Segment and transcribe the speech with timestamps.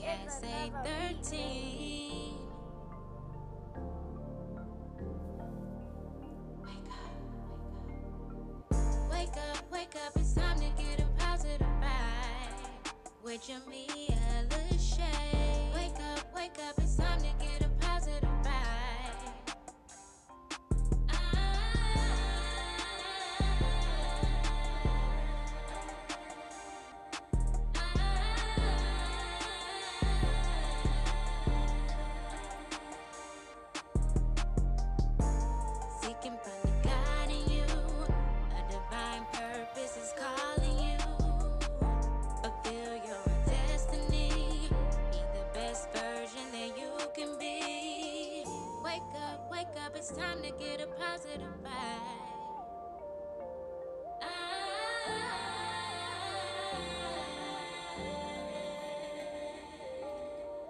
[0.00, 2.38] 813.
[6.64, 7.12] Wake up.
[9.10, 10.12] Wake up, wake up.
[10.16, 12.92] It's time to get a positive vibe.
[13.24, 13.87] With Jamia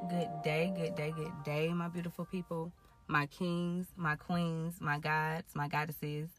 [0.08, 2.72] Good day, good day, good day, my beautiful people,
[3.08, 6.30] my kings, my queens, my gods, my goddesses.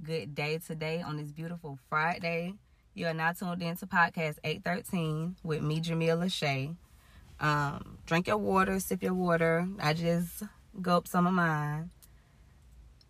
[0.00, 2.54] Good day today on this beautiful Friday.
[2.94, 6.76] You are now tuned in to podcast 813 with me, Jamila Lachey.
[7.40, 9.66] Um, drink your water, sip your water.
[9.80, 10.44] I just
[10.80, 11.90] gulped some of mine.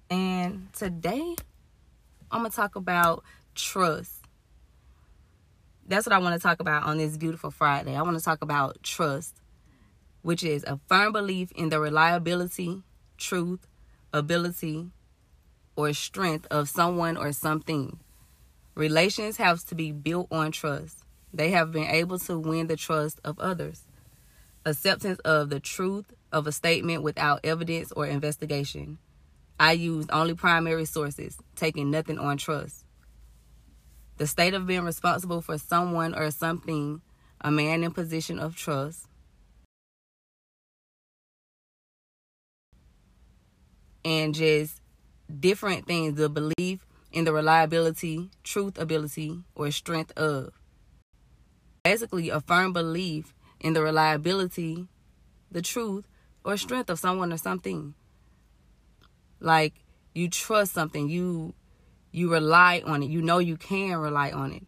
[0.08, 1.34] And today,
[2.30, 4.14] I'm going to talk about trust.
[5.86, 7.94] That's what I want to talk about on this beautiful Friday.
[7.94, 9.34] I want to talk about trust
[10.28, 12.82] which is a firm belief in the reliability,
[13.16, 13.66] truth,
[14.12, 14.90] ability,
[15.74, 17.98] or strength of someone or something.
[18.74, 20.98] Relations have to be built on trust.
[21.32, 23.84] They have been able to win the trust of others.
[24.66, 28.98] Acceptance of the truth of a statement without evidence or investigation.
[29.58, 32.84] I used only primary sources, taking nothing on trust.
[34.18, 37.00] The state of being responsible for someone or something,
[37.40, 39.07] a man in position of trust.
[44.08, 44.80] And just
[45.38, 50.50] different things the belief in the reliability, truth, ability, or strength of.
[51.84, 54.88] Basically, a firm belief in the reliability,
[55.50, 56.06] the truth,
[56.42, 57.94] or strength of someone or something.
[59.40, 59.74] Like
[60.14, 61.52] you trust something, you
[62.10, 63.10] you rely on it.
[63.10, 64.66] You know you can rely on it.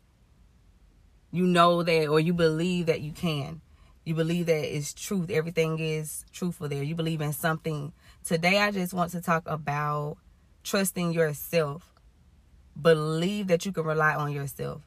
[1.32, 3.62] You know that or you believe that you can.
[4.04, 5.30] You believe that it's truth.
[5.30, 6.82] Everything is truthful there.
[6.82, 7.92] You believe in something
[8.24, 10.18] Today, I just want to talk about
[10.62, 11.94] trusting yourself.
[12.80, 14.82] Believe that you can rely on yourself.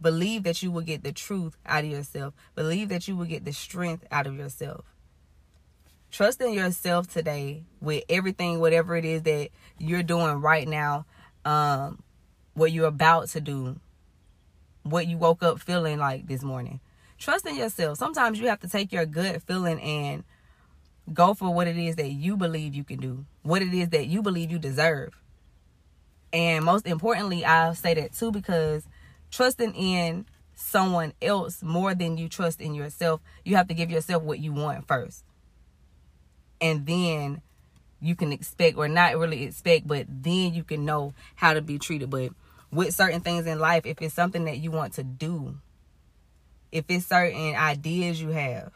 [0.00, 2.34] Believe that you will get the truth out of yourself.
[2.54, 4.84] Believe that you will get the strength out of yourself.
[6.10, 9.48] Trust in yourself today with everything, whatever it is that
[9.78, 11.06] you're doing right now,
[11.44, 12.02] um,
[12.54, 13.80] what you're about to do,
[14.84, 16.80] what you woke up feeling like this morning.
[17.18, 17.98] Trust in yourself.
[17.98, 20.24] Sometimes you have to take your gut feeling and
[21.12, 24.06] Go for what it is that you believe you can do, what it is that
[24.06, 25.20] you believe you deserve.
[26.32, 28.86] And most importantly, I'll say that too because
[29.30, 30.26] trusting in
[30.56, 34.52] someone else more than you trust in yourself, you have to give yourself what you
[34.52, 35.24] want first.
[36.60, 37.42] And then
[38.00, 41.78] you can expect, or not really expect, but then you can know how to be
[41.78, 42.10] treated.
[42.10, 42.32] But
[42.70, 45.58] with certain things in life, if it's something that you want to do,
[46.72, 48.72] if it's certain ideas you have,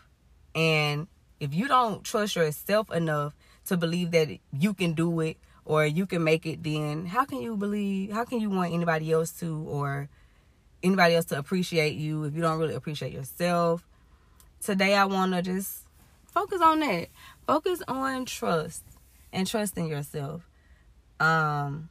[0.54, 1.08] and
[1.40, 3.34] if you don't trust yourself enough
[3.66, 7.40] to believe that you can do it or you can make it, then how can
[7.40, 10.08] you believe, how can you want anybody else to or
[10.82, 13.86] anybody else to appreciate you if you don't really appreciate yourself?
[14.60, 15.82] Today, I want to just
[16.26, 17.08] focus on that.
[17.46, 18.82] Focus on trust
[19.32, 20.48] and trust in yourself.
[21.20, 21.88] Um,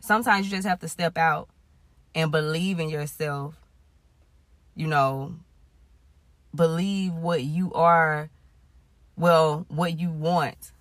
[0.00, 1.48] sometimes you just have to step out
[2.14, 3.56] and believe in yourself.
[4.74, 5.36] You know,
[6.54, 8.30] believe what you are
[9.16, 10.72] well, what you want.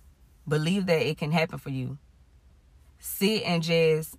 [0.47, 1.97] Believe that it can happen for you.
[2.99, 4.17] Sit and just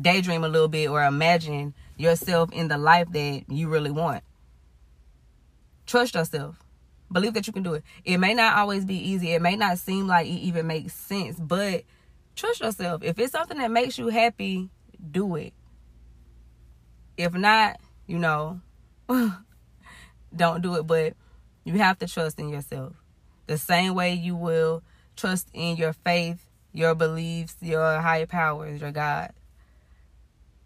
[0.00, 4.22] daydream a little bit or imagine yourself in the life that you really want.
[5.86, 6.60] Trust yourself.
[7.12, 7.84] Believe that you can do it.
[8.04, 9.32] It may not always be easy.
[9.32, 11.84] It may not seem like it even makes sense, but
[12.34, 13.02] trust yourself.
[13.02, 14.70] If it's something that makes you happy,
[15.10, 15.52] do it.
[17.16, 18.60] If not, you know,
[20.36, 21.14] don't do it, but
[21.64, 22.94] you have to trust in yourself.
[23.46, 24.82] The same way you will
[25.16, 29.32] trust in your faith, your beliefs, your higher powers, your God.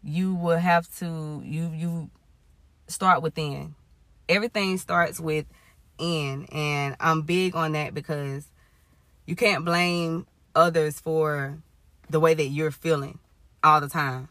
[0.03, 2.11] You will have to you you
[2.87, 3.75] start within.
[4.29, 5.47] Everything starts with
[5.99, 8.47] in and I'm big on that because
[9.27, 11.59] you can't blame others for
[12.09, 13.19] the way that you're feeling
[13.63, 14.29] all the time.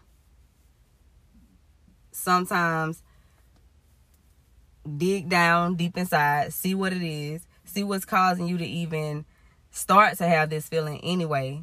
[2.12, 3.04] Sometimes
[4.96, 7.46] dig down deep inside, see what it is,
[7.78, 9.24] see what's causing you to even
[9.70, 11.62] start to have this feeling anyway,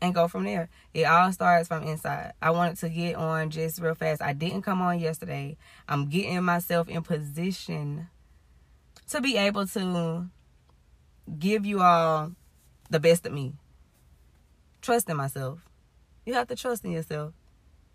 [0.00, 0.70] and go from there.
[0.94, 2.32] It all starts from inside.
[2.40, 4.22] I wanted to get on just real fast.
[4.22, 5.58] I didn't come on yesterday.
[5.86, 8.08] I'm getting myself in position
[9.10, 10.30] to be able to
[11.38, 12.32] give you all
[12.88, 13.52] the best of me.
[14.80, 15.58] Trust in myself.
[16.24, 17.34] You have to trust in yourself.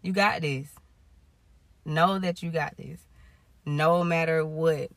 [0.04, 0.68] You got this.
[1.86, 3.00] Know that you got this.
[3.66, 4.92] No matter what,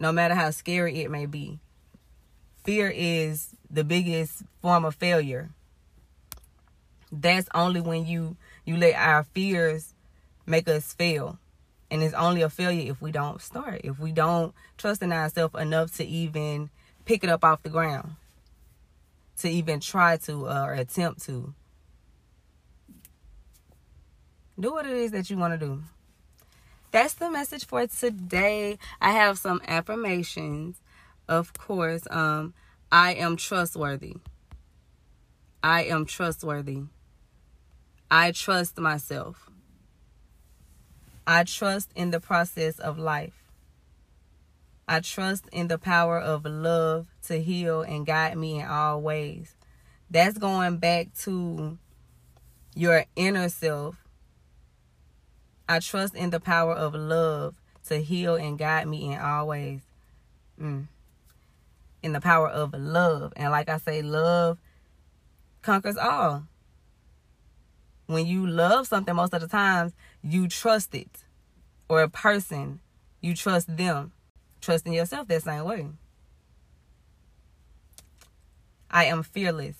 [0.00, 1.60] no matter how scary it may be.
[2.64, 5.50] Fear is the biggest form of failure.
[7.12, 9.94] That's only when you you let our fears
[10.46, 11.38] make us fail.
[11.90, 15.54] And it's only a failure if we don't start, if we don't trust in ourselves
[15.58, 16.70] enough to even
[17.04, 18.12] pick it up off the ground,
[19.38, 21.52] to even try to uh, or attempt to.
[24.58, 25.82] Do what it is that you want to do.
[26.90, 28.78] That's the message for today.
[29.00, 30.80] I have some affirmations.
[31.28, 32.54] Of course, um,
[32.90, 34.16] I am trustworthy.
[35.62, 36.82] I am trustworthy.
[38.10, 39.48] I trust myself.
[41.26, 43.44] I trust in the process of life.
[44.88, 49.54] I trust in the power of love to heal and guide me in all ways.
[50.10, 51.78] That's going back to
[52.74, 53.94] your inner self.
[55.70, 57.54] I trust in the power of love
[57.86, 59.82] to heal and guide me in all ways.
[60.60, 60.88] Mm.
[62.02, 63.32] In the power of love.
[63.36, 64.58] And like I say, love
[65.62, 66.42] conquers all
[68.06, 69.92] when you love something most of the times
[70.24, 71.24] you trust it
[71.88, 72.80] or a person
[73.20, 74.10] you trust them
[74.60, 75.86] trusting yourself that same way
[78.90, 79.76] i am fearless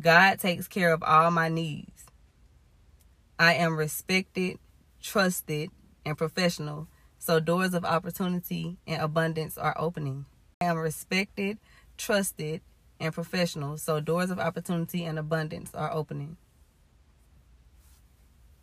[0.00, 2.06] god takes care of all my needs
[3.38, 4.58] i am respected
[5.02, 5.70] trusted
[6.06, 6.88] and professional.
[7.18, 10.26] So doors of opportunity and abundance are opening.
[10.60, 11.58] I am respected
[11.96, 12.60] trusted
[13.00, 13.78] and professional.
[13.78, 16.36] So doors of opportunity and abundance are opening.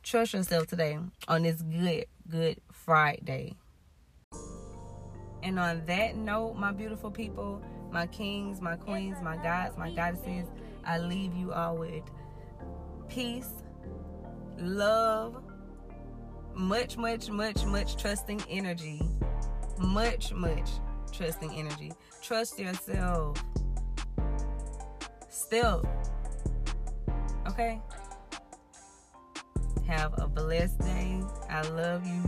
[0.04, 0.98] Trust yourself today
[1.28, 3.56] on this good, good Friday.
[5.44, 10.46] And on that note, my beautiful people, my kings, my queens, my gods, my goddesses,
[10.86, 12.04] I leave you all with
[13.08, 13.52] peace,
[14.58, 15.42] love,
[16.60, 19.02] much, much, much, much trusting energy.
[19.80, 20.70] Much, much
[21.12, 21.92] trusting energy.
[22.22, 23.42] Trust yourself.
[25.30, 25.88] Still.
[27.48, 27.80] Okay?
[29.88, 31.22] Have a blessed day.
[31.50, 32.24] I love you.